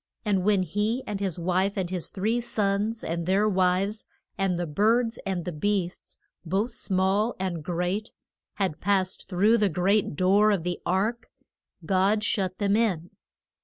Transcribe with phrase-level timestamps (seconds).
[0.25, 4.65] And when he and his wife, and his three sons and their wives, and the
[4.65, 8.11] birds and the beasts, both small and great,
[8.55, 11.29] had passed through the great door of the ark,
[11.85, 13.11] God shut them in.